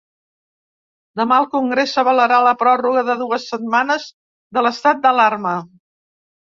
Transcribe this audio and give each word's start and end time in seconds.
Demà, 1.21 1.37
el 1.43 1.47
congrés 1.51 1.93
avalarà 2.03 2.41
la 2.49 2.55
pròrroga 2.63 3.05
de 3.13 3.19
dues 3.23 3.47
setmanes 3.53 4.11
de 4.59 4.69
l’estat 4.69 5.07
d’alarma. 5.09 5.57